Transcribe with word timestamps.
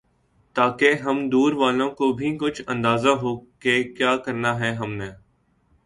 تاکہ 0.55 0.93
ہم 1.03 1.17
دور 1.29 1.53
والوں 1.53 1.89
کو 1.91 2.11
بھی 2.13 2.35
کچھ 2.37 2.61
اندازہ 2.67 3.09
ہوکہ 3.21 3.83
کیا 3.97 4.15
کرنا 4.17 4.59
ہے 4.59 4.73
ہم 4.75 4.93
نے 4.93 5.09